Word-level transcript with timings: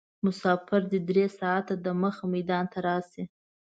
مسافر 0.25 0.81
دې 0.91 0.99
درې 1.09 1.25
ساعته 1.39 1.73
دمخه 1.85 2.25
میدان 2.33 2.65
ته 2.71 2.79
راشي. 2.87 3.23